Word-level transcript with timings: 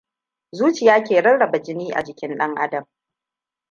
Zuciya 0.51 1.03
ke 1.03 1.21
rarraba 1.21 1.59
jini 1.61 1.91
a 1.93 2.03
jikin 2.03 2.37
ɗan 2.37 2.55
adam. 2.57 2.85